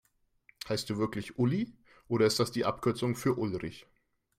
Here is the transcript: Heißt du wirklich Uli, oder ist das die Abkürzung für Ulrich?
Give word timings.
Heißt 0.67 0.89
du 0.89 0.97
wirklich 0.97 1.37
Uli, 1.37 1.75
oder 2.07 2.25
ist 2.25 2.39
das 2.39 2.51
die 2.51 2.65
Abkürzung 2.65 3.15
für 3.15 3.35
Ulrich? 3.37 3.85